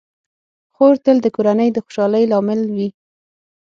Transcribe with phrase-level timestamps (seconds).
[0.75, 2.87] خور تل د کورنۍ د خوشحالۍ لامل وي.